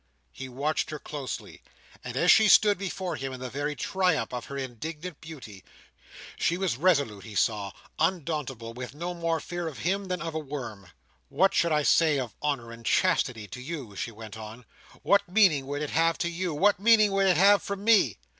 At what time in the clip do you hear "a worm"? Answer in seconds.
10.33-10.87